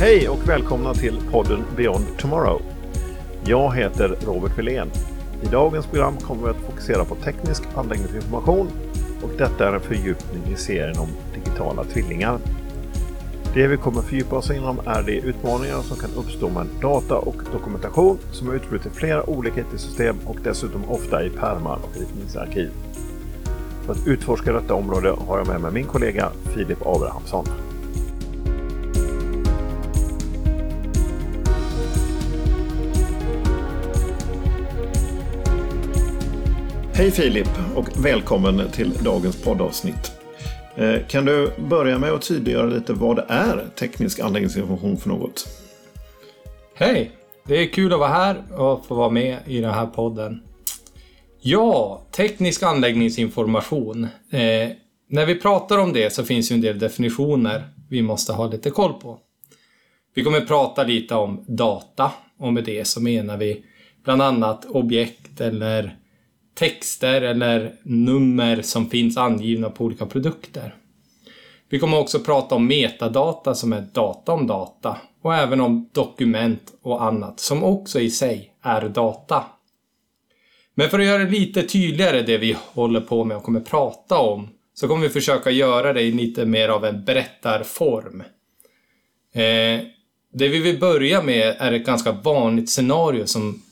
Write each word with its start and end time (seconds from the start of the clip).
Hej 0.00 0.28
och 0.28 0.48
välkomna 0.48 0.94
till 0.94 1.20
podden 1.30 1.64
Beyond 1.76 2.04
Tomorrow. 2.18 2.62
Jag 3.44 3.76
heter 3.76 4.16
Robert 4.26 4.58
Wilén. 4.58 4.90
I 5.42 5.46
dagens 5.46 5.86
program 5.86 6.16
kommer 6.16 6.42
vi 6.42 6.50
att 6.50 6.66
fokusera 6.66 7.04
på 7.04 7.14
teknisk 7.14 7.62
anläggningsinformation 7.74 8.68
och 9.22 9.30
detta 9.38 9.68
är 9.68 9.72
en 9.72 9.80
fördjupning 9.80 10.42
i 10.52 10.56
serien 10.56 10.98
om 10.98 11.08
digitala 11.34 11.84
tvillingar. 11.84 12.38
Det 13.54 13.66
vi 13.66 13.76
kommer 13.76 14.02
fördjupa 14.02 14.36
oss 14.36 14.50
inom 14.50 14.80
är 14.86 15.02
de 15.02 15.12
utmaningar 15.12 15.82
som 15.82 15.96
kan 15.96 16.10
uppstå 16.16 16.48
med 16.48 16.66
data 16.82 17.16
och 17.16 17.36
dokumentation 17.52 18.18
som 18.32 18.50
är 18.50 18.54
utbrutet 18.54 18.92
i 18.92 18.96
flera 18.96 19.30
olika 19.30 19.60
IT-system 19.60 20.16
och 20.26 20.36
dessutom 20.44 20.84
ofta 20.90 21.24
i 21.24 21.30
pärmar 21.30 21.78
och 21.82 22.00
ritningsarkiv. 22.00 22.70
För 23.86 23.92
att 23.92 24.06
utforska 24.06 24.52
detta 24.52 24.74
område 24.74 25.14
har 25.26 25.38
jag 25.38 25.48
med 25.48 25.60
mig 25.60 25.72
min 25.72 25.86
kollega 25.86 26.28
Filip 26.54 26.86
Abrahamsson. 26.86 27.46
Hej 37.00 37.10
Filip 37.10 37.48
och 37.76 38.04
välkommen 38.04 38.70
till 38.72 38.92
dagens 39.04 39.42
poddavsnitt. 39.42 40.12
Eh, 40.76 41.06
kan 41.08 41.24
du 41.24 41.50
börja 41.68 41.98
med 41.98 42.12
att 42.12 42.22
tydliggöra 42.22 42.66
lite 42.66 42.92
vad 42.92 43.16
det 43.16 43.24
är 43.28 43.66
teknisk 43.78 44.20
anläggningsinformation 44.20 44.96
för 44.96 45.08
något? 45.08 45.48
Hej! 46.74 47.10
Det 47.46 47.54
är 47.54 47.66
kul 47.66 47.92
att 47.92 47.98
vara 47.98 48.08
här 48.08 48.60
och 48.60 48.86
få 48.86 48.94
vara 48.94 49.10
med 49.10 49.38
i 49.46 49.60
den 49.60 49.74
här 49.74 49.86
podden. 49.86 50.42
Ja, 51.40 52.02
teknisk 52.10 52.62
anläggningsinformation. 52.62 54.04
Eh, 54.30 54.70
när 55.08 55.26
vi 55.26 55.34
pratar 55.34 55.78
om 55.78 55.92
det 55.92 56.12
så 56.12 56.24
finns 56.24 56.50
ju 56.52 56.54
en 56.54 56.60
del 56.60 56.78
definitioner 56.78 57.64
vi 57.90 58.02
måste 58.02 58.32
ha 58.32 58.46
lite 58.46 58.70
koll 58.70 58.92
på. 58.92 59.18
Vi 60.14 60.24
kommer 60.24 60.40
prata 60.40 60.82
lite 60.82 61.14
om 61.14 61.44
data 61.48 62.12
och 62.38 62.52
med 62.52 62.64
det 62.64 62.86
så 62.86 63.00
menar 63.02 63.36
vi 63.36 63.64
bland 64.04 64.22
annat 64.22 64.64
objekt 64.64 65.40
eller 65.40 65.96
texter 66.54 67.22
eller 67.22 67.74
nummer 67.82 68.62
som 68.62 68.90
finns 68.90 69.16
angivna 69.16 69.70
på 69.70 69.84
olika 69.84 70.06
produkter. 70.06 70.74
Vi 71.68 71.78
kommer 71.78 71.98
också 71.98 72.20
prata 72.20 72.54
om 72.54 72.66
metadata 72.66 73.54
som 73.54 73.72
är 73.72 73.80
data 73.80 74.32
om 74.32 74.46
data 74.46 74.96
och 75.22 75.34
även 75.34 75.60
om 75.60 75.90
dokument 75.92 76.72
och 76.82 77.04
annat 77.04 77.40
som 77.40 77.64
också 77.64 78.00
i 78.00 78.10
sig 78.10 78.54
är 78.62 78.88
data. 78.88 79.44
Men 80.74 80.90
för 80.90 80.98
att 80.98 81.04
göra 81.04 81.24
det 81.24 81.30
lite 81.30 81.62
tydligare 81.62 82.22
det 82.22 82.38
vi 82.38 82.56
håller 82.72 83.00
på 83.00 83.24
med 83.24 83.36
och 83.36 83.42
kommer 83.42 83.60
prata 83.60 84.18
om 84.18 84.48
så 84.74 84.88
kommer 84.88 85.02
vi 85.02 85.08
försöka 85.08 85.50
göra 85.50 85.92
det 85.92 86.02
i 86.02 86.12
lite 86.12 86.46
mer 86.46 86.68
av 86.68 86.84
en 86.84 87.04
berättarform. 87.04 88.20
Eh, 89.32 89.80
det 90.32 90.48
vi 90.48 90.58
vill 90.58 90.80
börja 90.80 91.22
med 91.22 91.56
är 91.58 91.72
ett 91.72 91.86
ganska 91.86 92.12
vanligt 92.12 92.70
scenario 92.70 93.26
som 93.26 93.62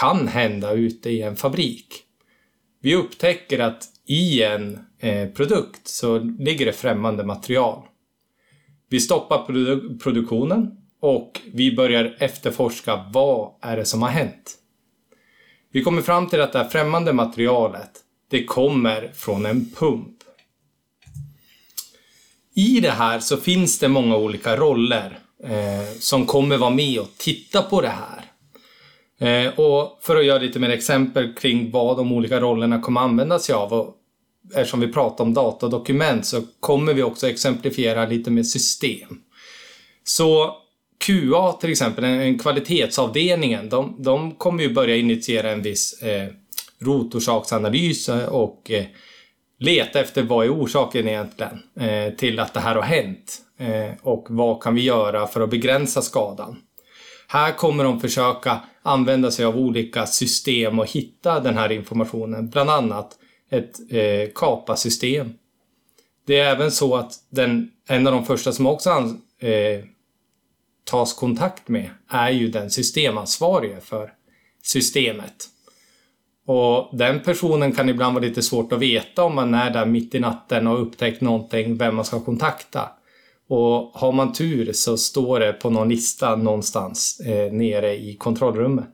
kan 0.00 0.28
hända 0.28 0.72
ute 0.72 1.10
i 1.10 1.22
en 1.22 1.36
fabrik. 1.36 2.04
Vi 2.80 2.94
upptäcker 2.94 3.58
att 3.58 3.84
i 4.06 4.42
en 4.42 4.78
eh, 4.98 5.28
produkt 5.28 5.88
så 5.88 6.18
ligger 6.18 6.66
det 6.66 6.72
främmande 6.72 7.24
material. 7.24 7.82
Vi 8.88 9.00
stoppar 9.00 9.44
produ 9.46 9.98
produktionen 9.98 10.76
och 11.00 11.40
vi 11.52 11.76
börjar 11.76 12.16
efterforska 12.18 13.04
vad 13.12 13.52
är 13.60 13.76
det 13.76 13.84
som 13.84 14.02
har 14.02 14.08
hänt. 14.08 14.54
Vi 15.72 15.82
kommer 15.82 16.02
fram 16.02 16.28
till 16.28 16.40
att 16.40 16.52
det 16.52 16.58
här 16.58 16.68
främmande 16.68 17.12
materialet 17.12 17.90
det 18.30 18.44
kommer 18.44 19.12
från 19.14 19.46
en 19.46 19.70
pump. 19.70 20.16
I 22.54 22.80
det 22.80 22.90
här 22.90 23.20
så 23.20 23.36
finns 23.36 23.78
det 23.78 23.88
många 23.88 24.16
olika 24.16 24.56
roller 24.56 25.18
eh, 25.44 25.98
som 25.98 26.26
kommer 26.26 26.56
vara 26.56 26.70
med 26.70 26.98
och 26.98 27.10
titta 27.18 27.62
på 27.62 27.80
det 27.80 27.88
här. 27.88 28.27
Eh, 29.18 29.58
och 29.58 29.98
för 30.02 30.16
att 30.16 30.24
göra 30.24 30.38
lite 30.38 30.58
mer 30.58 30.70
exempel 30.70 31.34
kring 31.34 31.70
vad 31.70 31.96
de 31.96 32.12
olika 32.12 32.40
rollerna 32.40 32.80
kommer 32.80 33.00
använda 33.00 33.38
sig 33.38 33.54
av 33.54 33.72
och 33.72 33.94
eftersom 34.54 34.80
vi 34.80 34.92
pratar 34.92 35.24
om 35.24 35.34
datadokument 35.34 36.26
så 36.26 36.42
kommer 36.60 36.94
vi 36.94 37.02
också 37.02 37.28
exemplifiera 37.28 38.06
lite 38.06 38.30
med 38.30 38.46
system. 38.46 39.08
Så 40.04 40.56
QA 41.06 41.52
till 41.52 41.70
exempel, 41.70 42.04
en 42.04 42.38
kvalitetsavdelningen, 42.38 43.68
de, 43.68 43.96
de 43.98 44.34
kommer 44.34 44.62
ju 44.62 44.74
börja 44.74 44.96
initiera 44.96 45.50
en 45.50 45.62
viss 45.62 46.02
eh, 46.02 46.28
rotorsaksanalys 46.80 48.08
och 48.28 48.70
eh, 48.70 48.84
leta 49.58 50.00
efter 50.00 50.22
vad 50.22 50.46
är 50.46 50.54
orsaken 50.54 51.08
egentligen 51.08 51.62
eh, 51.80 52.14
till 52.14 52.40
att 52.40 52.54
det 52.54 52.60
här 52.60 52.74
har 52.74 52.82
hänt 52.82 53.38
eh, 53.58 53.94
och 54.02 54.26
vad 54.28 54.62
kan 54.62 54.74
vi 54.74 54.82
göra 54.82 55.26
för 55.26 55.40
att 55.40 55.50
begränsa 55.50 56.02
skadan. 56.02 56.56
Här 57.28 57.52
kommer 57.52 57.84
de 57.84 58.00
försöka 58.00 58.60
använda 58.88 59.30
sig 59.30 59.44
av 59.44 59.56
olika 59.56 60.06
system 60.06 60.78
och 60.78 60.90
hitta 60.90 61.40
den 61.40 61.56
här 61.56 61.72
informationen, 61.72 62.50
bland 62.50 62.70
annat 62.70 63.18
ett 63.50 63.92
eh, 63.92 64.32
KAPA-system. 64.34 65.34
Det 66.26 66.38
är 66.38 66.50
även 66.54 66.70
så 66.70 66.96
att 66.96 67.12
den, 67.30 67.70
en 67.88 68.06
av 68.06 68.12
de 68.12 68.24
första 68.26 68.52
som 68.52 68.66
också 68.66 68.90
an, 68.90 69.20
eh, 69.38 69.84
tas 70.84 71.14
kontakt 71.14 71.68
med 71.68 71.90
är 72.08 72.30
ju 72.30 72.48
den 72.48 72.70
systemansvarige 72.70 73.80
för 73.80 74.12
systemet. 74.62 75.48
Och 76.46 76.96
den 76.98 77.20
personen 77.20 77.72
kan 77.72 77.88
ibland 77.88 78.14
vara 78.14 78.24
lite 78.24 78.42
svårt 78.42 78.72
att 78.72 78.78
veta 78.78 79.24
om 79.24 79.34
man 79.34 79.54
är 79.54 79.70
där 79.70 79.86
mitt 79.86 80.14
i 80.14 80.20
natten 80.20 80.66
och 80.66 80.82
upptäckt 80.82 81.20
någonting, 81.20 81.76
vem 81.76 81.96
man 81.96 82.04
ska 82.04 82.20
kontakta. 82.20 82.88
Och 83.48 83.92
har 83.94 84.12
man 84.12 84.32
tur 84.32 84.72
så 84.72 84.96
står 84.96 85.40
det 85.40 85.52
på 85.52 85.70
någon 85.70 85.88
lista 85.88 86.36
någonstans 86.36 87.20
eh, 87.20 87.52
nere 87.52 87.96
i 87.96 88.16
kontrollrummet. 88.18 88.90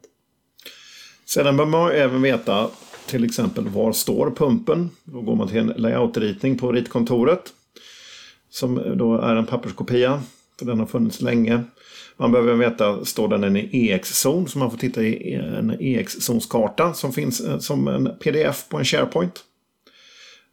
Sedan 1.26 1.56
bör 1.56 1.66
man 1.66 1.91
även 1.91 2.22
veta 2.22 2.70
till 3.06 3.25
exempel 3.25 3.69
var 3.69 3.92
står 3.92 4.31
pumpen? 4.31 4.91
Då 5.04 5.20
går 5.20 5.37
man 5.37 5.48
till 5.48 5.59
en 5.59 5.72
layoutritning 5.76 6.59
på 6.59 6.72
ritkontoret. 6.72 7.53
Som 8.50 8.98
då 8.98 9.19
är 9.19 9.37
en 9.37 9.47
papperskopia, 9.47 10.22
för 10.59 10.66
den 10.66 10.78
har 10.78 10.86
funnits 10.86 11.21
länge. 11.21 11.62
Man 12.16 12.32
behöver 12.32 12.54
veta, 12.54 13.04
står 13.04 13.28
den 13.28 13.56
i 13.56 13.60
en 13.60 13.69
EX-zon? 13.72 14.48
Så 14.48 14.59
man 14.59 14.71
får 14.71 14.78
titta 14.78 15.03
i 15.03 15.34
en 15.34 15.76
EX-zonskarta 15.81 16.92
som 16.92 17.12
finns 17.12 17.41
eh, 17.41 17.59
som 17.59 17.88
en 17.88 18.10
pdf 18.21 18.69
på 18.69 18.78
en 18.78 18.84
SharePoint. 18.84 19.44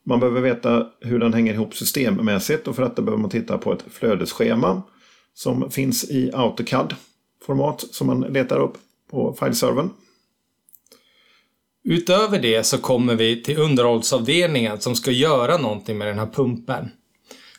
Man 0.03 0.19
behöver 0.19 0.41
veta 0.41 0.88
hur 1.00 1.19
den 1.19 1.34
hänger 1.34 1.53
ihop 1.53 1.75
systemmässigt 1.75 2.67
och 2.67 2.75
för 2.75 2.84
detta 2.84 3.01
behöver 3.01 3.22
man 3.22 3.29
titta 3.29 3.57
på 3.57 3.73
ett 3.73 3.84
flödesschema 3.91 4.81
som 5.34 5.72
finns 5.72 6.03
i 6.03 6.31
AutoCAD-format 6.34 7.85
som 7.91 8.07
man 8.07 8.22
letar 8.22 8.59
upp 8.59 8.73
på 9.12 9.35
fileservern. 9.39 9.89
Utöver 11.84 12.39
det 12.39 12.63
så 12.63 12.78
kommer 12.78 13.16
vi 13.16 13.44
till 13.44 13.57
underhållsavdelningen 13.57 14.79
som 14.79 14.95
ska 14.95 15.12
göra 15.12 15.57
någonting 15.57 15.97
med 15.97 16.07
den 16.07 16.19
här 16.19 16.29
pumpen. 16.33 16.89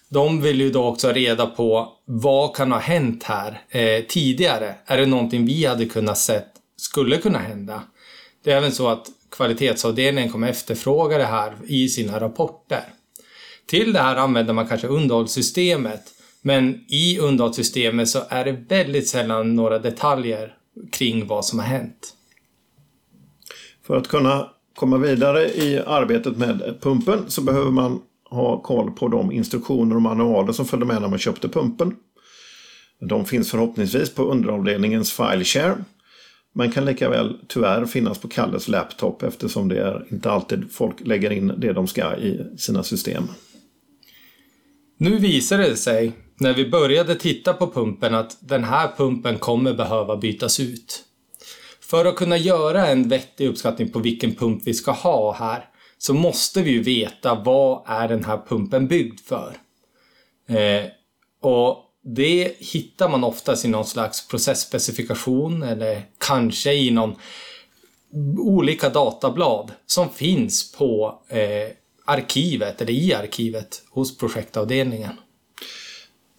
De 0.09 0.41
vill 0.41 0.60
ju 0.60 0.70
då 0.70 0.84
också 0.84 1.06
ha 1.06 1.14
reda 1.14 1.47
på 1.47 1.92
vad 2.04 2.56
kan 2.56 2.72
ha 2.72 2.78
hänt 2.78 3.22
här 3.22 3.62
eh, 3.69 4.04
tidigare? 4.04 4.74
Är 4.86 4.98
det 4.98 5.06
någonting 5.06 5.47
vi 5.47 5.64
hade 5.64 5.86
kunnat 5.86 6.19
sett 6.19 6.48
skulle 6.76 7.16
kunna 7.16 7.38
hända? 7.38 7.82
Det 8.44 8.53
är 8.53 8.56
även 8.56 8.72
så 8.72 8.88
att 8.88 9.06
kvalitetsavdelningen 9.30 10.30
kommer 10.30 10.48
efterfråga 10.48 11.19
det 11.19 11.25
här 11.25 11.56
i 11.66 11.88
sina 11.88 12.20
rapporter. 12.20 12.84
Till 13.66 13.92
det 13.92 13.98
här 14.00 14.16
använder 14.16 14.54
man 14.54 14.66
kanske 14.66 14.86
underhållssystemet, 14.86 16.03
men 16.42 16.84
i 16.88 17.19
underhållssystemet 17.19 18.08
så 18.08 18.22
är 18.28 18.44
det 18.44 18.53
väldigt 18.53 19.08
sällan 19.08 19.56
några 19.56 19.78
detaljer 19.78 20.54
kring 20.92 21.26
vad 21.26 21.44
som 21.44 21.58
har 21.58 21.66
hänt. 21.66 22.14
För 23.86 23.97
att 23.97 24.08
kunna 24.08 24.50
komma 24.74 24.98
vidare 24.98 25.48
i 25.48 25.78
arbetet 25.86 26.36
med 26.36 26.78
pumpen 26.80 27.24
så 27.28 27.42
behöver 27.42 27.70
man 27.70 28.03
ha 28.30 28.62
koll 28.62 28.91
på 28.91 29.09
de 29.09 29.32
instruktioner 29.32 29.97
och 29.97 30.03
manualer 30.03 30.53
som 30.53 30.66
följde 30.66 30.86
med 30.86 31.03
när 31.03 31.09
man 31.09 31.19
köpte 31.19 31.48
pumpen. 31.48 31.97
De 33.00 33.24
finns 33.24 33.50
förhoppningsvis 33.50 34.15
på 34.15 34.22
underavdelningens 34.22 35.12
fileshare 35.12 35.84
men 36.53 36.71
kan 36.71 36.84
lika 36.84 37.10
väl 37.10 37.39
tyvärr 37.49 37.84
finnas 37.84 38.19
på 38.19 38.28
Kalles 38.28 38.69
laptop 38.69 39.22
eftersom 39.22 39.69
det 39.69 39.81
är 39.81 40.07
inte 40.10 40.31
alltid 40.31 40.72
folk 40.72 41.07
lägger 41.07 41.31
in 41.31 41.54
det 41.59 41.72
de 41.72 41.87
ska 41.87 42.16
i 42.16 42.41
sina 42.59 42.83
system. 42.83 43.25
Nu 44.97 45.19
visade 45.19 45.63
det 45.63 45.77
sig 45.77 46.13
när 46.37 46.54
vi 46.54 46.71
började 46.71 47.15
titta 47.15 47.53
på 47.53 47.71
pumpen 47.71 48.15
att 48.15 48.39
den 48.41 48.65
här 48.65 48.89
pumpen 48.97 49.39
kommer 49.39 49.75
behöva 49.75 50.16
bytas 50.16 50.60
ut. 50.60 51.04
För 51.81 52.04
att 52.04 52.16
kunna 52.16 52.37
göra 52.37 52.87
en 52.87 53.09
vettig 53.09 53.49
uppskattning 53.49 53.91
på 53.91 53.99
vilken 53.99 54.34
pump 54.34 54.63
vi 54.66 54.75
ska 54.75 54.91
ha 54.91 55.33
här 55.33 55.65
så 55.99 56.15
måste 56.15 56.63
vi 56.63 56.71
ju 56.71 56.83
veta 56.83 57.34
vad 57.34 57.83
är 57.87 58.09
den 58.09 58.25
här 58.25 58.39
pumpen 58.49 58.89
byggd 58.89 59.21
för. 59.21 59.57
Eh, 60.49 60.84
och 61.43 61.91
det 62.04 62.54
hittar 62.59 63.09
man 63.09 63.25
oftast 63.25 63.65
i 63.65 63.69
någon 63.69 63.84
slags 63.84 64.28
processspecifikation 64.28 65.63
eller 65.63 66.03
kanske 66.19 66.72
i 66.75 66.91
någon 66.91 67.15
olika 68.39 68.89
datablad 68.89 69.72
som 69.87 70.09
finns 70.10 70.72
på 70.72 71.21
eh, 71.28 71.77
arkivet 72.04 72.81
eller 72.83 72.93
i 72.93 73.15
arkivet 73.15 73.83
hos 73.91 74.19
projektavdelningen. 74.19 75.13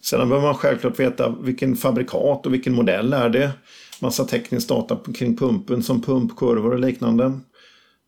Sedan 0.02 0.28
behöver 0.28 0.46
man 0.46 0.54
självklart 0.54 1.00
veta 1.00 1.34
vilken 1.40 1.76
fabrikat 1.76 2.46
och 2.46 2.54
vilken 2.54 2.74
modell 2.74 3.12
är 3.12 3.28
det. 3.28 3.50
Massa 4.00 4.24
teknisk 4.24 4.68
data 4.68 4.98
kring 5.14 5.36
pumpen 5.36 5.82
som 5.82 6.02
pumpkurvor 6.02 6.72
och 6.72 6.80
liknande. 6.80 7.24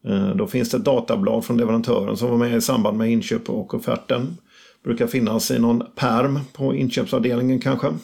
Eh, 0.06 0.28
då 0.28 0.46
finns 0.46 0.70
det 0.70 0.76
ett 0.76 0.84
datablad 0.84 1.44
från 1.44 1.56
leverantören 1.56 2.16
som 2.16 2.30
var 2.30 2.36
med 2.36 2.56
i 2.56 2.60
samband 2.60 2.98
med 2.98 3.10
inköp 3.10 3.50
och 3.50 3.74
offerten. 3.74 4.36
Brukar 4.86 5.06
finnas 5.06 5.50
i 5.50 5.58
någon 5.58 5.82
perm 5.94 6.40
på 6.52 6.74
inköpsavdelningen 6.74 7.60
kanske. 7.60 7.94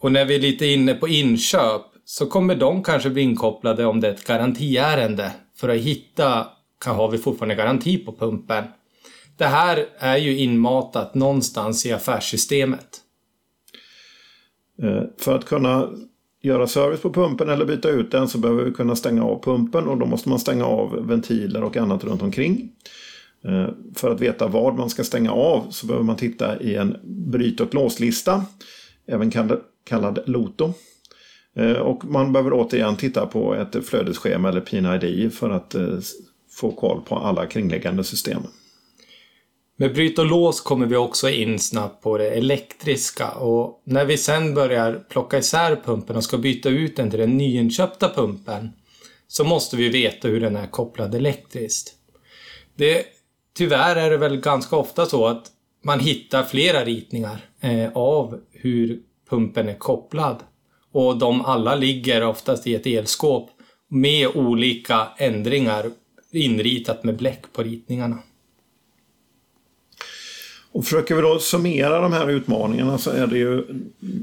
Och 0.00 0.12
när 0.12 0.24
vi 0.24 0.34
är 0.34 0.40
lite 0.40 0.66
inne 0.66 0.94
på 0.94 1.08
inköp 1.08 1.82
så 2.04 2.26
kommer 2.26 2.54
de 2.54 2.82
kanske 2.82 3.10
bli 3.10 3.22
inkopplade 3.22 3.86
om 3.86 4.00
det 4.00 4.08
är 4.08 4.12
ett 4.12 4.26
garantiärende 4.26 5.32
för 5.56 5.68
att 5.68 5.80
hitta, 5.80 6.46
har 6.84 7.10
vi 7.10 7.18
fortfarande 7.18 7.54
garanti 7.54 7.98
på 7.98 8.12
pumpen? 8.12 8.64
Det 9.36 9.44
här 9.44 9.86
är 9.98 10.16
ju 10.16 10.38
inmatat 10.38 11.14
någonstans 11.14 11.86
i 11.86 11.92
affärssystemet. 11.92 13.00
Eh, 14.82 15.02
för 15.18 15.36
att 15.36 15.44
kunna 15.44 15.88
göra 16.42 16.66
service 16.66 17.00
på 17.00 17.12
pumpen 17.12 17.48
eller 17.48 17.64
byta 17.64 17.88
ut 17.88 18.10
den 18.10 18.28
så 18.28 18.38
behöver 18.38 18.64
vi 18.64 18.72
kunna 18.72 18.96
stänga 18.96 19.24
av 19.24 19.42
pumpen 19.42 19.88
och 19.88 19.98
då 19.98 20.06
måste 20.06 20.28
man 20.28 20.38
stänga 20.38 20.64
av 20.66 21.06
ventiler 21.06 21.64
och 21.64 21.76
annat 21.76 22.04
runt 22.04 22.22
omkring. 22.22 22.70
Eh, 23.48 23.68
för 23.94 24.10
att 24.10 24.20
veta 24.20 24.46
vad 24.46 24.74
man 24.74 24.90
ska 24.90 25.04
stänga 25.04 25.32
av 25.32 25.70
så 25.70 25.86
behöver 25.86 26.04
man 26.04 26.16
titta 26.16 26.60
i 26.60 26.74
en 26.74 26.96
bryt 27.02 27.60
och 27.60 27.74
låslista, 27.74 28.44
även 29.06 29.32
kallad 29.84 30.18
LOTO. 30.26 30.72
Eh, 31.56 31.72
och 31.72 32.04
man 32.04 32.32
behöver 32.32 32.52
återigen 32.52 32.96
titta 32.96 33.26
på 33.26 33.54
ett 33.54 33.86
flödesschema 33.86 34.48
eller 34.48 34.60
PIN-ID 34.60 35.32
för 35.32 35.50
att 35.50 35.74
eh, 35.74 35.98
få 36.50 36.72
koll 36.72 37.00
på 37.00 37.16
alla 37.16 37.46
kringliggande 37.46 38.04
system. 38.04 38.42
Med 39.76 39.94
bryt 39.94 40.18
och 40.18 40.26
lås 40.26 40.60
kommer 40.60 40.86
vi 40.86 40.96
också 40.96 41.28
in 41.28 41.58
snabbt 41.58 42.02
på 42.02 42.18
det 42.18 42.30
elektriska 42.30 43.30
och 43.30 43.82
när 43.84 44.04
vi 44.04 44.18
sen 44.18 44.54
börjar 44.54 45.04
plocka 45.08 45.38
isär 45.38 45.76
pumpen 45.84 46.16
och 46.16 46.24
ska 46.24 46.38
byta 46.38 46.68
ut 46.68 46.96
den 46.96 47.10
till 47.10 47.20
den 47.20 47.36
nyinköpta 47.36 48.08
pumpen 48.08 48.68
så 49.28 49.44
måste 49.44 49.76
vi 49.76 49.88
veta 49.88 50.28
hur 50.28 50.40
den 50.40 50.56
är 50.56 50.66
kopplad 50.66 51.14
elektriskt. 51.14 51.94
Det, 52.74 53.04
tyvärr 53.54 53.96
är 53.96 54.10
det 54.10 54.16
väl 54.16 54.36
ganska 54.36 54.76
ofta 54.76 55.06
så 55.06 55.26
att 55.26 55.50
man 55.84 56.00
hittar 56.00 56.42
flera 56.42 56.84
ritningar 56.84 57.40
eh, 57.60 57.90
av 57.94 58.40
hur 58.52 59.00
pumpen 59.30 59.68
är 59.68 59.74
kopplad 59.74 60.36
och 60.92 61.18
de 61.18 61.44
alla 61.44 61.74
ligger 61.74 62.24
oftast 62.24 62.66
i 62.66 62.74
ett 62.74 62.86
elskåp 62.86 63.50
med 63.88 64.28
olika 64.34 65.08
ändringar 65.18 65.90
inritat 66.32 67.04
med 67.04 67.16
bläck 67.16 67.42
på 67.52 67.62
ritningarna. 67.62 68.18
Och 70.72 70.84
försöker 70.84 71.14
vi 71.14 71.22
då 71.22 71.38
summera 71.38 72.00
de 72.00 72.12
här 72.12 72.30
utmaningarna 72.30 72.98
så 72.98 73.10
är 73.10 73.26
det 73.26 73.38
ju 73.38 73.64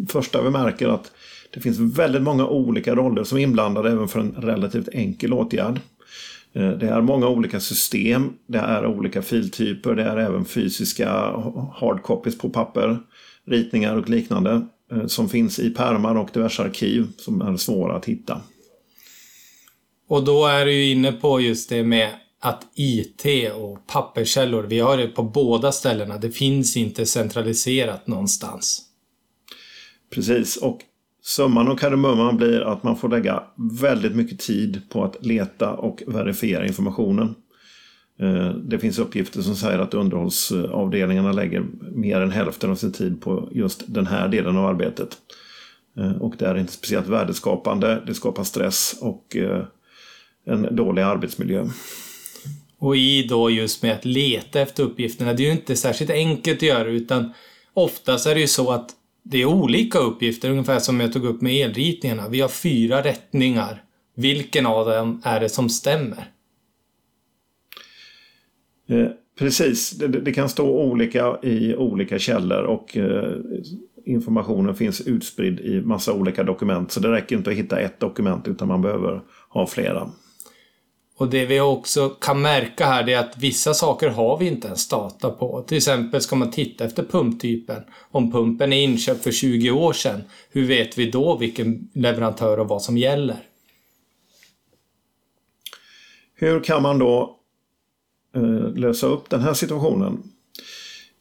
första 0.09 0.41
vi 0.41 0.49
märker 0.49 0.87
att 0.87 1.11
det 1.53 1.59
finns 1.59 1.97
väldigt 1.97 2.21
många 2.21 2.47
olika 2.47 2.95
roller 2.95 3.23
som 3.23 3.37
är 3.37 3.41
inblandade 3.41 3.91
även 3.91 4.07
för 4.07 4.19
en 4.19 4.31
relativt 4.31 4.89
enkel 4.93 5.33
åtgärd. 5.33 5.79
Eh, 6.53 6.69
det 6.69 6.87
är 6.87 7.01
många 7.01 7.27
olika 7.27 7.59
system, 7.59 8.33
det 8.47 8.57
är 8.57 8.85
olika 8.85 9.21
filtyper, 9.21 9.95
det 9.95 10.03
är 10.03 10.17
även 10.17 10.45
fysiska 10.45 11.09
hardcopies 11.73 12.37
på 12.37 12.49
papper, 12.49 12.99
ritningar 13.45 13.95
och 13.95 14.09
liknande 14.09 14.61
eh, 14.91 15.05
som 15.07 15.29
finns 15.29 15.59
i 15.59 15.69
pärmar 15.69 16.15
och 16.15 16.29
diverse 16.33 16.63
arkiv 16.63 17.07
som 17.17 17.41
är 17.41 17.57
svåra 17.57 17.95
att 17.95 18.05
hitta. 18.05 18.41
Och 20.07 20.23
då 20.23 20.45
är 20.45 20.65
du 20.65 20.73
ju 20.73 20.91
inne 20.91 21.11
på 21.11 21.41
just 21.41 21.69
det 21.69 21.83
med 21.83 22.09
att 22.39 22.67
IT 22.75 23.25
och 23.55 23.87
papperskällor, 23.87 24.63
vi 24.63 24.79
har 24.79 24.97
det 24.97 25.07
på 25.07 25.23
båda 25.23 25.71
ställena. 25.71 26.17
Det 26.17 26.31
finns 26.31 26.77
inte 26.77 27.05
centraliserat 27.05 28.07
någonstans. 28.07 28.81
Precis, 30.13 30.57
och 30.57 30.79
summan 31.21 31.67
och 31.67 31.79
kardemumman 31.79 32.37
blir 32.37 32.61
att 32.61 32.83
man 32.83 32.97
får 32.97 33.09
lägga 33.09 33.43
väldigt 33.81 34.15
mycket 34.15 34.39
tid 34.39 34.81
på 34.89 35.03
att 35.03 35.25
leta 35.25 35.73
och 35.73 36.03
verifiera 36.07 36.67
informationen. 36.67 37.35
Eh, 38.19 38.49
det 38.49 38.79
finns 38.79 38.99
uppgifter 38.99 39.41
som 39.41 39.55
säger 39.55 39.79
att 39.79 39.93
underhållsavdelningarna 39.93 41.31
lägger 41.31 41.63
mer 41.91 42.21
än 42.21 42.31
hälften 42.31 42.71
av 42.71 42.75
sin 42.75 42.91
tid 42.91 43.21
på 43.21 43.49
just 43.51 43.83
den 43.87 44.07
här 44.07 44.27
delen 44.27 44.57
av 44.57 44.65
arbetet. 44.65 45.17
Eh, 45.97 46.11
och 46.11 46.35
det 46.37 46.45
är 46.45 46.57
inte 46.57 46.73
speciellt 46.73 47.07
värdeskapande, 47.07 48.03
det 48.07 48.13
skapar 48.13 48.43
stress 48.43 48.95
och 49.01 49.35
eh, 49.35 49.63
en 50.45 50.75
dålig 50.75 51.01
arbetsmiljö. 51.01 51.67
Och 52.79 52.97
i 52.97 53.23
då 53.23 53.49
just 53.49 53.83
med 53.83 53.93
att 53.93 54.05
leta 54.05 54.61
efter 54.61 54.83
uppgifterna, 54.83 55.33
det 55.33 55.43
är 55.43 55.45
ju 55.45 55.51
inte 55.51 55.75
särskilt 55.75 56.11
enkelt 56.11 56.57
att 56.57 56.63
göra 56.63 56.89
utan 56.89 57.33
oftast 57.73 58.27
är 58.27 58.35
det 58.35 58.41
ju 58.41 58.47
så 58.47 58.71
att 58.71 58.89
det 59.23 59.41
är 59.41 59.45
olika 59.45 59.99
uppgifter, 59.99 60.49
ungefär 60.49 60.79
som 60.79 60.99
jag 60.99 61.13
tog 61.13 61.25
upp 61.25 61.41
med 61.41 61.53
elritningarna. 61.53 62.29
Vi 62.29 62.41
har 62.41 62.49
fyra 62.49 63.03
rättningar. 63.03 63.83
Vilken 64.15 64.65
av 64.65 64.85
dem 64.85 65.21
är 65.23 65.39
det 65.39 65.49
som 65.49 65.69
stämmer? 65.69 66.25
Eh, 68.89 69.07
precis, 69.39 69.91
det, 69.91 70.07
det, 70.07 70.33
kan 70.33 70.49
stå 70.49 70.81
olika 70.81 71.39
i 71.43 71.75
olika 71.75 72.19
källor 72.19 72.63
och 72.63 72.97
eh, 72.97 73.33
informationen 74.05 74.75
finns 74.75 75.01
utspridd 75.01 75.59
i 75.59 75.81
massa 75.81 76.13
olika 76.13 76.43
dokument. 76.43 76.91
Så 76.91 76.99
det 76.99 77.11
räcker 77.11 77.35
inte 77.35 77.49
att 77.49 77.55
hitta 77.55 77.79
ett 77.79 77.99
dokument 77.99 78.47
utan 78.47 78.67
man 78.67 78.81
behöver 78.81 79.21
ha 79.49 79.67
flera. 79.67 80.11
Och 81.21 81.29
det 81.29 81.45
vi 81.45 81.59
också 81.59 82.09
kan 82.09 82.41
märka 82.41 82.85
här 82.85 83.09
är 83.09 83.17
att 83.17 83.37
vissa 83.37 83.73
saker 83.73 84.09
har 84.09 84.37
vi 84.37 84.47
inte 84.47 84.67
ens 84.67 84.87
data 84.87 85.29
på. 85.29 85.61
Till 85.61 85.77
exempel 85.77 86.21
ska 86.21 86.35
man 86.35 86.51
titta 86.51 86.85
efter 86.85 87.03
pumptypen. 87.03 87.83
Om 88.11 88.31
pumpen 88.31 88.73
är 88.73 88.83
inköpt 88.83 89.23
för 89.23 89.31
20 89.31 89.71
år 89.71 89.93
sedan, 89.93 90.21
hur 90.49 90.67
vet 90.67 90.97
vi 90.97 91.11
då 91.11 91.37
vilken 91.37 91.89
leverantör 91.93 92.59
och 92.59 92.67
vad 92.67 92.81
som 92.81 92.97
gäller? 92.97 93.35
Hur 96.33 96.59
kan 96.59 96.81
man 96.81 96.99
då 96.99 97.39
eh, 98.35 98.73
lösa 98.73 99.07
upp 99.07 99.29
den 99.29 99.41
här 99.41 99.53
situationen? 99.53 100.23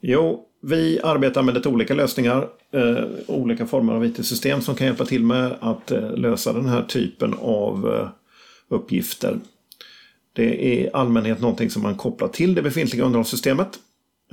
Jo, 0.00 0.46
vi 0.62 1.00
arbetar 1.02 1.42
med 1.42 1.54
lite 1.54 1.68
olika 1.68 1.94
lösningar, 1.94 2.48
eh, 2.72 3.04
olika 3.26 3.66
former 3.66 3.92
av 3.92 4.04
IT-system 4.04 4.60
som 4.60 4.74
kan 4.74 4.86
hjälpa 4.86 5.04
till 5.04 5.24
med 5.24 5.56
att 5.60 5.90
eh, 5.90 6.16
lösa 6.16 6.52
den 6.52 6.68
här 6.68 6.82
typen 6.82 7.34
av 7.40 7.94
eh, 7.94 8.08
uppgifter. 8.68 9.36
Det 10.32 10.44
är 10.44 10.84
i 10.84 10.90
allmänhet 10.92 11.40
någonting 11.40 11.70
som 11.70 11.82
man 11.82 11.94
kopplar 11.94 12.28
till 12.28 12.54
det 12.54 12.62
befintliga 12.62 13.04
underhållssystemet. 13.04 13.78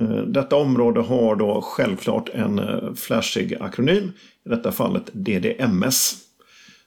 Eh, 0.00 0.16
detta 0.16 0.56
område 0.56 1.00
har 1.00 1.36
då 1.36 1.62
självklart 1.62 2.28
en 2.28 2.58
eh, 2.58 2.94
flashig 2.94 3.54
akronym, 3.60 4.12
i 4.44 4.48
detta 4.48 4.72
fallet 4.72 5.10
DDMS, 5.12 6.16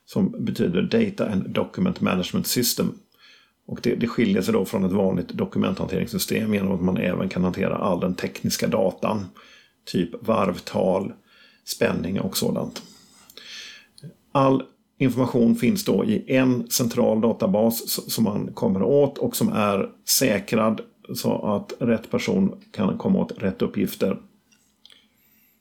som 0.04 0.44
betyder 0.44 0.82
Data 0.82 1.28
and 1.28 1.50
Document 1.50 2.00
Management 2.00 2.46
System. 2.46 2.94
Och 3.66 3.78
det, 3.82 3.94
det 3.94 4.08
skiljer 4.08 4.42
sig 4.42 4.54
då 4.54 4.64
från 4.64 4.84
ett 4.84 4.92
vanligt 4.92 5.28
dokumenthanteringssystem 5.28 6.54
genom 6.54 6.72
att 6.72 6.82
man 6.82 6.96
även 6.96 7.28
kan 7.28 7.44
hantera 7.44 7.76
all 7.76 8.00
den 8.00 8.14
tekniska 8.14 8.66
datan, 8.66 9.26
typ 9.84 10.26
varvtal, 10.26 11.12
spänning 11.64 12.20
och 12.20 12.36
sådant. 12.36 12.82
All 14.32 14.62
information 15.02 15.56
finns 15.56 15.84
då 15.84 16.04
i 16.04 16.24
en 16.36 16.70
central 16.70 17.20
databas 17.20 18.00
som 18.12 18.24
man 18.24 18.52
kommer 18.54 18.82
åt 18.82 19.18
och 19.18 19.36
som 19.36 19.52
är 19.52 19.88
säkrad 20.08 20.80
så 21.14 21.46
att 21.46 21.72
rätt 21.88 22.10
person 22.10 22.54
kan 22.72 22.98
komma 22.98 23.18
åt 23.18 23.32
rätt 23.38 23.62
uppgifter. 23.62 24.16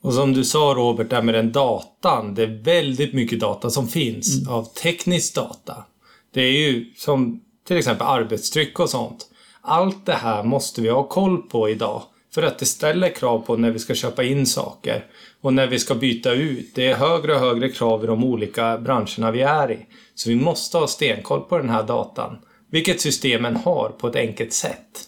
Och 0.01 0.13
som 0.13 0.33
du 0.33 0.43
sa 0.43 0.73
Robert, 0.77 1.09
där 1.09 1.21
med 1.21 1.35
den 1.35 1.51
datan. 1.51 2.35
Det 2.35 2.43
är 2.43 2.63
väldigt 2.63 3.13
mycket 3.13 3.39
data 3.39 3.69
som 3.69 3.87
finns 3.87 4.41
mm. 4.41 4.53
av 4.53 4.63
teknisk 4.63 5.35
data. 5.35 5.85
Det 6.31 6.41
är 6.41 6.51
ju 6.51 6.93
som 6.97 7.41
till 7.67 7.77
exempel 7.77 8.07
arbetstryck 8.07 8.79
och 8.79 8.89
sånt. 8.89 9.27
Allt 9.61 10.05
det 10.05 10.13
här 10.13 10.43
måste 10.43 10.81
vi 10.81 10.89
ha 10.89 11.03
koll 11.03 11.41
på 11.41 11.69
idag. 11.69 12.03
För 12.33 12.43
att 12.43 12.59
det 12.59 12.65
ställer 12.65 13.09
krav 13.09 13.39
på 13.39 13.57
när 13.57 13.71
vi 13.71 13.79
ska 13.79 13.95
köpa 13.95 14.23
in 14.23 14.45
saker 14.45 15.05
och 15.41 15.53
när 15.53 15.67
vi 15.67 15.79
ska 15.79 15.95
byta 15.95 16.33
ut. 16.33 16.75
Det 16.75 16.87
är 16.87 16.95
högre 16.95 17.33
och 17.33 17.39
högre 17.39 17.69
krav 17.69 18.03
i 18.03 18.07
de 18.07 18.23
olika 18.23 18.77
branscherna 18.77 19.31
vi 19.31 19.41
är 19.41 19.71
i. 19.71 19.85
Så 20.15 20.29
vi 20.29 20.35
måste 20.35 20.77
ha 20.77 20.87
stenkoll 20.87 21.41
på 21.41 21.57
den 21.57 21.69
här 21.69 21.83
datan. 21.83 22.37
Vilket 22.71 23.01
systemen 23.01 23.55
har 23.55 23.89
på 23.89 24.07
ett 24.07 24.15
enkelt 24.15 24.53
sätt. 24.53 25.07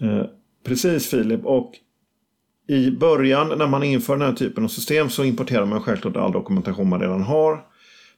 Eh, 0.00 0.24
precis 0.64 1.10
Filip. 1.10 1.44
Och 1.44 1.72
i 2.68 2.90
början 2.90 3.58
när 3.58 3.66
man 3.66 3.82
inför 3.82 4.16
den 4.16 4.28
här 4.28 4.34
typen 4.34 4.64
av 4.64 4.68
system 4.68 5.10
så 5.10 5.24
importerar 5.24 5.66
man 5.66 5.82
självklart 5.82 6.16
all 6.16 6.32
dokumentation 6.32 6.88
man 6.88 7.00
redan 7.00 7.22
har. 7.22 7.64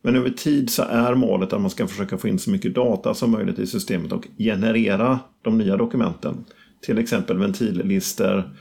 Men 0.02 0.16
över 0.16 0.30
tid 0.30 0.70
så 0.70 0.82
är 0.82 1.14
målet 1.14 1.52
att 1.52 1.60
man 1.60 1.70
ska 1.70 1.86
försöka 1.86 2.18
få 2.18 2.28
in 2.28 2.38
så 2.38 2.50
mycket 2.50 2.74
data 2.74 3.14
som 3.14 3.30
möjligt 3.30 3.58
i 3.58 3.66
systemet 3.66 4.12
och 4.12 4.26
generera 4.38 5.18
de 5.42 5.58
nya 5.58 5.76
dokumenten. 5.76 6.44
Till 6.82 6.98
exempel 6.98 7.38
ventillister, 7.38 8.52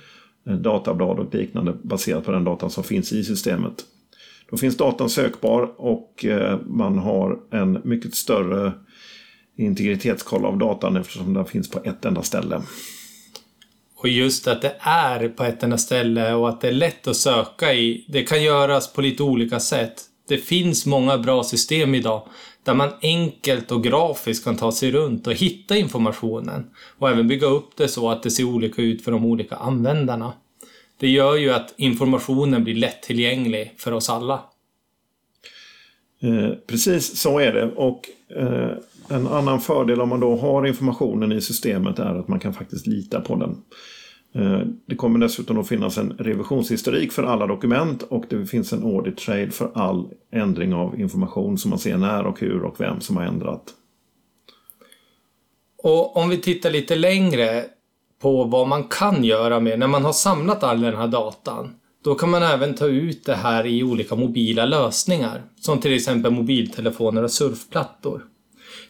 eh, 0.48 0.54
datablad 0.54 1.20
och 1.20 1.36
liknande 1.36 1.74
baserat 1.84 2.26
på 2.26 2.32
den 2.32 2.44
datan 2.44 2.70
som 2.70 2.84
finns 2.84 3.14
i 3.14 3.24
systemet. 3.24 3.86
Då 4.50 4.58
finns 4.58 4.78
datan 4.78 5.10
sökbar 5.10 5.74
och 5.78 6.26
eh, 6.26 6.60
man 6.68 6.98
har 6.98 7.40
en 7.52 7.82
mycket 7.84 8.16
större 8.16 8.72
integritetskoll 9.58 10.46
av 10.46 10.58
datan 10.58 10.98
eftersom 10.98 11.34
den 11.34 11.46
finns 11.46 11.70
på 11.70 11.80
ett 11.84 12.06
enda 12.06 12.22
ställe. 12.22 12.62
Och 13.96 14.10
just 14.10 14.48
att 14.48 14.62
det 14.62 14.76
är 14.80 15.30
på 15.30 15.44
ett 15.44 15.64
enda 15.64 15.78
ställe 15.78 16.34
och 16.34 16.50
att 16.50 16.62
det 16.62 16.68
är 16.68 16.72
lätt 16.72 17.08
att 17.08 17.16
söka 17.16 17.74
i. 17.74 18.06
Det 18.08 18.24
kan 18.24 18.44
göras 18.44 18.94
på 18.94 19.02
lite 19.02 19.24
olika 19.24 19.60
sätt. 19.60 20.04
Det 20.28 20.38
finns 20.38 20.86
många 20.86 21.18
bra 21.18 21.44
system 21.44 21.96
idag 21.96 22.28
där 22.64 22.74
man 22.74 22.90
enkelt 23.02 23.72
och 23.72 23.84
grafiskt 23.84 24.44
kan 24.44 24.58
ta 24.58 24.72
sig 24.72 24.92
runt 24.92 25.28
och 25.28 25.34
hitta 25.34 25.78
informationen 25.78 26.70
och 26.98 27.10
även 27.10 27.28
bygga 27.28 27.48
upp 27.48 27.70
det 27.78 27.88
så 27.88 28.10
att 28.10 28.24
det 28.24 28.32
ser 28.32 28.44
olika 28.44 28.82
ut 28.82 29.04
för 29.04 29.12
de 29.12 29.26
olika 29.26 29.56
användarna. 29.56 30.34
Det 31.00 31.08
gör 31.08 31.36
ju 31.36 31.52
att 31.54 31.74
informationen 31.78 32.64
blir 32.64 32.76
lättillgänglig 32.76 33.74
för 33.78 33.92
oss 33.92 34.10
alla. 34.10 34.44
Eh, 36.22 36.50
precis 36.68 37.20
så 37.20 37.40
är 37.40 37.54
det 37.54 37.72
och 37.72 38.10
eh, 38.36 38.72
en 39.10 39.28
annan 39.28 39.62
fördel 39.62 40.02
om 40.02 40.10
man 40.10 40.20
då 40.20 40.36
har 40.36 40.68
informationen 40.68 41.32
i 41.32 41.42
systemet 41.42 42.00
är 42.00 42.16
att 42.16 42.28
man 42.28 42.40
kan 42.40 42.54
faktiskt 42.54 42.88
lita 42.88 43.22
på 43.22 43.36
den. 43.36 43.58
Eh, 44.36 44.62
det 44.86 44.96
kommer 44.96 45.20
dessutom 45.20 45.60
att 45.60 45.68
finnas 45.68 45.98
en 45.98 46.12
revisionshistorik 46.12 47.12
för 47.12 47.24
alla 47.24 47.48
dokument 47.48 48.04
och 48.04 48.26
det 48.30 48.46
finns 48.46 48.74
en 48.74 48.84
audit 48.84 49.18
trail 49.18 49.52
för 49.52 49.72
all 49.74 50.10
ändring 50.32 50.74
av 50.74 51.00
information 51.00 51.58
som 51.58 51.70
man 51.70 51.80
ser 51.80 51.98
när 51.98 52.26
och 52.26 52.40
hur 52.40 52.64
och 52.64 52.80
vem 52.80 53.02
som 53.02 53.18
har 53.18 53.24
ändrat. 53.24 53.64
Och 55.84 56.18
om 56.18 56.30
vi 56.30 56.38
tittar 56.38 56.72
lite 56.72 56.96
längre 56.96 57.66
på 58.22 58.44
vad 58.44 58.68
man 58.68 58.84
kan 58.84 59.24
göra 59.24 59.60
med 59.60 59.80
när 59.80 59.88
man 59.88 60.06
har 60.06 60.14
samlat 60.14 60.64
all 60.64 60.82
den 60.82 60.96
här 60.96 61.08
datan. 61.08 61.76
Då 62.04 62.16
kan 62.16 62.30
man 62.30 62.44
även 62.44 62.74
ta 62.74 62.88
ut 62.88 63.26
det 63.26 63.36
här 63.36 63.66
i 63.66 63.84
olika 63.84 64.16
mobila 64.16 64.66
lösningar, 64.66 65.42
som 65.60 65.80
till 65.80 65.94
exempel 65.94 66.32
mobiltelefoner 66.32 67.24
och 67.24 67.32
surfplattor. 67.32 68.26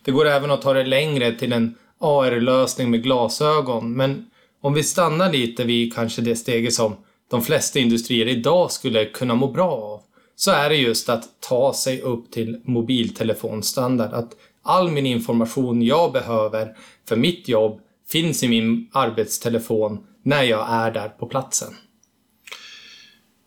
Det 0.03 0.11
går 0.11 0.27
även 0.27 0.51
att 0.51 0.61
ta 0.61 0.73
det 0.73 0.83
längre 0.83 1.31
till 1.31 1.53
en 1.53 1.75
AR-lösning 1.99 2.91
med 2.91 3.03
glasögon, 3.03 3.93
men 3.93 4.25
om 4.61 4.73
vi 4.73 4.83
stannar 4.83 5.31
lite 5.31 5.63
vid 5.63 5.93
kanske 5.93 6.21
det 6.21 6.35
steget 6.35 6.73
som 6.73 6.95
de 7.31 7.41
flesta 7.41 7.79
industrier 7.79 8.27
idag 8.27 8.71
skulle 8.71 9.05
kunna 9.05 9.35
må 9.35 9.51
bra 9.51 9.71
av, 9.71 10.01
så 10.35 10.51
är 10.51 10.69
det 10.69 10.75
just 10.75 11.09
att 11.09 11.23
ta 11.39 11.73
sig 11.73 12.01
upp 12.01 12.31
till 12.31 12.61
mobiltelefonstandard. 12.63 14.13
Att 14.13 14.35
all 14.61 14.91
min 14.91 15.05
information 15.05 15.81
jag 15.81 16.11
behöver 16.13 16.75
för 17.07 17.15
mitt 17.15 17.47
jobb 17.47 17.79
finns 18.09 18.43
i 18.43 18.47
min 18.47 18.89
arbetstelefon 18.91 20.03
när 20.23 20.43
jag 20.43 20.67
är 20.69 20.91
där 20.91 21.09
på 21.09 21.25
platsen. 21.25 21.73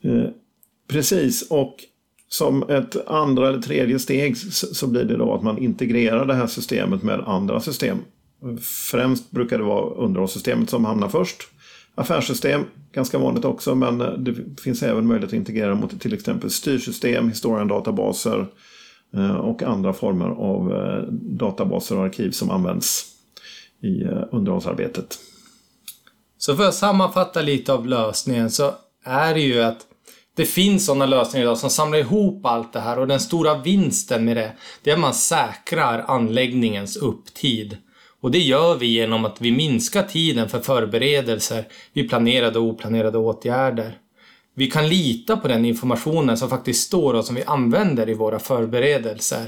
Eh, 0.04 0.30
precis, 0.88 1.50
och 1.50 1.76
som 2.28 2.71
ett 2.71 3.09
andra 3.09 3.49
eller 3.49 3.62
tredje 3.62 3.99
steg 3.99 4.37
så 4.52 4.87
blir 4.87 5.04
det 5.04 5.16
då 5.16 5.35
att 5.35 5.42
man 5.42 5.59
integrerar 5.59 6.26
det 6.26 6.35
här 6.35 6.47
systemet 6.47 7.02
med 7.02 7.21
andra 7.21 7.61
system. 7.61 7.99
Främst 8.91 9.31
brukar 9.31 9.59
det 9.59 9.65
vara 9.65 9.95
underhållssystemet 9.95 10.71
som 10.71 10.85
hamnar 10.85 11.09
först. 11.09 11.43
Affärssystem, 11.95 12.65
ganska 12.93 13.19
vanligt 13.19 13.45
också, 13.45 13.75
men 13.75 13.99
det 13.99 14.61
finns 14.63 14.83
även 14.83 15.07
möjlighet 15.07 15.31
att 15.31 15.37
integrera 15.37 15.75
mot 15.75 16.01
till 16.01 16.15
exempel 16.15 16.51
styrsystem, 16.51 17.29
historiendatabaser 17.29 18.47
eh, 19.15 19.37
och 19.37 19.63
andra 19.63 19.93
former 19.93 20.29
av 20.29 20.73
eh, 20.73 21.03
databaser 21.13 21.99
och 21.99 22.05
arkiv 22.05 22.31
som 22.31 22.51
används 22.51 23.07
i 23.83 24.03
eh, 24.03 24.23
underhållsarbetet. 24.33 25.19
Så 26.39 26.57
för 26.57 26.69
att 26.69 26.75
sammanfatta 26.75 27.43
lite 27.43 27.73
av 27.73 27.87
lösningen 27.87 28.51
så 28.51 28.75
är 29.05 29.35
det 29.35 29.41
ju 29.41 29.63
att 29.63 29.87
det 30.37 30.45
finns 30.45 30.87
sådana 30.87 31.07
lösningar 31.07 31.45
idag 31.45 31.59
som 31.59 31.71
samlar 31.71 31.99
ihop 31.99 32.47
allt 32.47 32.73
det 32.73 32.81
här 32.81 32.99
och 32.99 33.07
den 33.07 33.21
stora 33.21 33.59
vinsten 33.59 34.25
med 34.25 34.37
det, 34.37 34.53
det 34.83 34.91
är 34.91 34.95
att 34.95 35.01
man 35.01 35.15
säkrar 35.15 36.05
anläggningens 36.09 36.97
upptid. 36.97 37.77
Och 38.25 38.31
det 38.31 38.38
gör 38.38 38.76
vi 38.76 38.87
genom 38.87 39.25
att 39.25 39.40
vi 39.40 39.52
minskar 39.52 40.02
tiden 40.02 40.49
för 40.49 40.61
förberedelser 40.61 41.64
vid 41.93 42.09
planerade 42.09 42.59
och 42.59 42.64
oplanerade 42.64 43.19
åtgärder. 43.19 43.99
Vi 44.54 44.71
kan 44.71 44.88
lita 44.88 45.37
på 45.37 45.49
den 45.49 45.64
informationen 45.64 46.37
som 46.37 46.49
faktiskt 46.49 46.87
står 46.87 47.14
och 47.14 47.25
som 47.25 47.35
vi 47.35 47.43
använder 47.43 48.09
i 48.09 48.14
våra 48.14 48.38
förberedelser. 48.38 49.47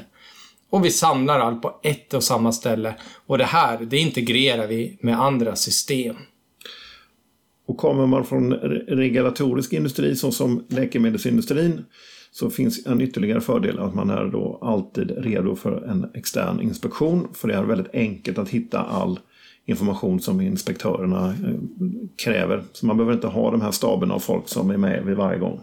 Och 0.71 0.85
vi 0.85 0.91
samlar 0.91 1.41
allt 1.41 1.63
på 1.63 1.81
ett 1.83 2.15
och 2.15 2.25
samma 2.25 2.53
ställe. 2.53 2.95
Och 3.27 3.39
det 3.39 3.45
här, 3.45 3.79
det 3.81 3.99
integrerar 3.99 4.67
vi 4.67 4.99
med 5.01 5.21
andra 5.21 5.57
system. 5.57 6.17
Och 7.67 7.77
kommer 7.77 8.07
man 8.07 8.25
från 8.25 8.53
regulatorisk 8.89 9.73
industri 9.73 10.17
såsom 10.17 10.65
läkemedelsindustrin 10.69 11.85
så 12.39 12.51
finns 12.51 12.87
en 12.87 13.01
ytterligare 13.01 13.41
fördel 13.41 13.79
att 13.79 13.95
man 13.95 14.11
är 14.11 14.25
då 14.25 14.59
alltid 14.63 15.11
redo 15.19 15.57
för 15.57 15.83
en 15.83 16.11
extern 16.15 16.61
inspektion. 16.61 17.29
För 17.35 17.49
det 17.49 17.55
är 17.55 17.63
väldigt 17.63 17.95
enkelt 17.95 18.39
att 18.39 18.49
hitta 18.49 18.81
all 18.81 19.19
information 19.65 20.21
som 20.21 20.41
inspektörerna 20.41 21.29
eh, 21.29 21.55
kräver. 22.25 22.63
Så 22.73 22.87
man 22.87 22.97
behöver 22.97 23.15
inte 23.15 23.27
ha 23.27 23.51
de 23.51 23.61
här 23.61 23.71
staben 23.71 24.11
av 24.11 24.19
folk 24.19 24.49
som 24.49 24.71
är 24.71 24.77
med 24.77 25.05
vid 25.05 25.17
varje 25.17 25.39
gång. 25.39 25.61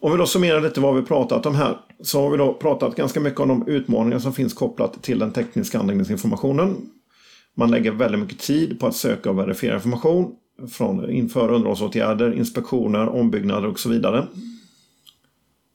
Om 0.00 0.12
vi 0.12 0.18
då 0.18 0.26
summerar 0.26 0.60
lite 0.60 0.80
vad 0.80 0.96
vi 0.96 1.02
pratat 1.02 1.46
om 1.46 1.54
här 1.54 1.76
så 2.02 2.22
har 2.22 2.30
vi 2.30 2.36
då 2.36 2.54
pratat 2.54 2.96
ganska 2.96 3.20
mycket 3.20 3.40
om 3.40 3.48
de 3.48 3.68
utmaningar 3.68 4.18
som 4.18 4.32
finns 4.32 4.54
kopplat 4.54 5.02
till 5.02 5.18
den 5.18 5.32
tekniska 5.32 5.78
anläggningsinformationen. 5.78 6.76
Man 7.54 7.70
lägger 7.70 7.92
väldigt 7.92 8.20
mycket 8.20 8.38
tid 8.38 8.80
på 8.80 8.86
att 8.86 8.96
söka 8.96 9.30
och 9.30 9.38
verifiera 9.38 9.74
information 9.74 10.36
från 10.68 11.10
inför 11.10 11.52
underhållsåtgärder, 11.52 12.38
inspektioner, 12.38 13.08
ombyggnader 13.08 13.68
och 13.68 13.80
så 13.80 13.88
vidare. 13.88 14.26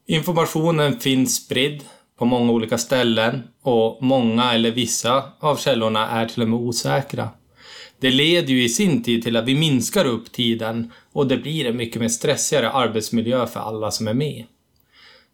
Informationen 0.06 1.00
finns 1.00 1.36
spridd 1.36 1.82
på 2.18 2.24
många 2.24 2.52
olika 2.52 2.78
ställen 2.78 3.42
och 3.62 3.98
många 4.02 4.52
eller 4.52 4.70
vissa 4.70 5.24
av 5.40 5.56
källorna 5.56 6.08
är 6.08 6.26
till 6.26 6.42
och 6.42 6.48
med 6.48 6.58
osäkra. 6.58 7.28
Det 8.00 8.10
leder 8.10 8.48
ju 8.48 8.64
i 8.64 8.68
sin 8.68 9.02
tid 9.02 9.22
till 9.22 9.36
att 9.36 9.44
vi 9.44 9.54
minskar 9.54 10.04
upp 10.04 10.32
tiden 10.32 10.92
och 11.12 11.26
det 11.26 11.36
blir 11.36 11.66
en 11.66 11.76
mycket 11.76 12.00
mer 12.00 12.08
stressigare 12.08 12.70
arbetsmiljö 12.70 13.46
för 13.46 13.60
alla 13.60 13.90
som 13.90 14.08
är 14.08 14.14
med. 14.14 14.44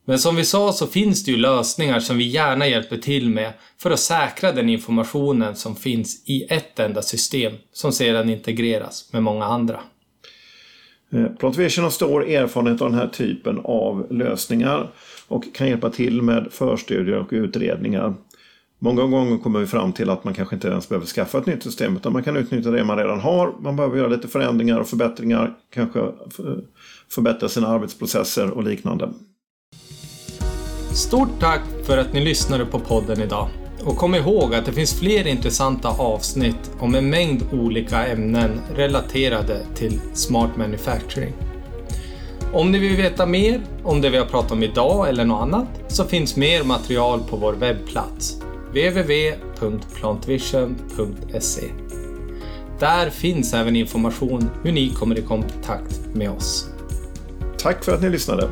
Men 0.04 0.18
som 0.18 0.36
vi 0.36 0.44
sa 0.44 0.72
så 0.72 0.86
finns 0.86 1.24
det 1.24 1.30
ju 1.30 1.36
lösningar 1.36 2.00
som 2.00 2.18
vi 2.18 2.24
gärna 2.24 2.68
hjälper 2.68 2.96
till 2.96 3.28
med 3.28 3.52
för 3.78 3.90
att 3.90 4.00
säkra 4.00 4.52
den 4.52 4.68
informationen 4.68 5.56
som 5.56 5.76
finns 5.76 6.22
i 6.28 6.46
ett 6.50 6.78
enda 6.78 7.02
system 7.02 7.52
som 7.72 7.92
sedan 7.92 8.30
integreras 8.30 9.12
med 9.12 9.22
många 9.22 9.44
andra. 9.44 9.80
Eh, 11.12 11.26
Plotvision 11.26 11.84
har 11.84 11.90
stor 11.90 12.28
erfarenhet 12.28 12.82
av 12.82 12.90
den 12.90 12.98
här 12.98 13.08
typen 13.08 13.60
av 13.64 14.06
lösningar 14.10 14.90
och 15.28 15.44
kan 15.54 15.68
hjälpa 15.68 15.90
till 15.90 16.22
med 16.22 16.48
förstudier 16.50 17.18
och 17.18 17.28
utredningar. 17.30 18.14
Många 18.78 19.02
gånger 19.02 19.38
kommer 19.38 19.60
vi 19.60 19.66
fram 19.66 19.92
till 19.92 20.10
att 20.10 20.24
man 20.24 20.34
kanske 20.34 20.54
inte 20.54 20.68
ens 20.68 20.88
behöver 20.88 21.06
skaffa 21.06 21.38
ett 21.38 21.46
nytt 21.46 21.62
system 21.62 21.96
utan 21.96 22.12
man 22.12 22.22
kan 22.22 22.36
utnyttja 22.36 22.70
det 22.70 22.84
man 22.84 22.98
redan 22.98 23.20
har. 23.20 23.54
Man 23.60 23.76
behöver 23.76 23.96
göra 23.96 24.08
lite 24.08 24.28
förändringar 24.28 24.80
och 24.80 24.88
förbättringar, 24.88 25.54
kanske 25.70 26.00
eh, 26.00 26.06
förbättra 27.08 27.48
sina 27.48 27.68
arbetsprocesser 27.68 28.50
och 28.50 28.64
liknande. 28.64 29.12
Stort 30.94 31.40
tack 31.40 31.60
för 31.86 31.98
att 31.98 32.12
ni 32.12 32.20
lyssnade 32.20 32.64
på 32.64 32.80
podden 32.80 33.20
idag. 33.20 33.48
Och 33.84 33.96
kom 33.96 34.14
ihåg 34.14 34.54
att 34.54 34.66
det 34.66 34.72
finns 34.72 35.00
fler 35.00 35.26
intressanta 35.26 35.88
avsnitt 35.88 36.70
om 36.78 36.94
en 36.94 37.10
mängd 37.10 37.42
olika 37.52 38.06
ämnen 38.06 38.60
relaterade 38.74 39.66
till 39.74 40.00
Smart 40.14 40.56
Manufacturing. 40.56 41.32
Om 42.52 42.72
ni 42.72 42.78
vill 42.78 42.96
veta 42.96 43.26
mer 43.26 43.60
om 43.84 44.00
det 44.00 44.10
vi 44.10 44.18
har 44.18 44.24
pratat 44.24 44.52
om 44.52 44.62
idag 44.62 45.08
eller 45.08 45.24
något 45.24 45.42
annat 45.42 45.68
så 45.88 46.04
finns 46.04 46.36
mer 46.36 46.64
material 46.64 47.20
på 47.30 47.36
vår 47.36 47.52
webbplats 47.52 48.36
www.plantvision.se. 48.68 51.64
Där 52.78 53.10
finns 53.10 53.54
även 53.54 53.76
information 53.76 54.50
hur 54.62 54.72
ni 54.72 54.90
kommer 54.90 55.18
i 55.18 55.22
kontakt 55.22 56.00
med 56.14 56.30
oss. 56.30 56.68
Tack 57.58 57.84
för 57.84 57.94
att 57.94 58.02
ni 58.02 58.10
lyssnade. 58.10 58.48